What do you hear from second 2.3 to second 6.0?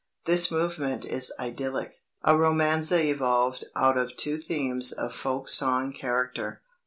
romanza evolved out of two themes of folk song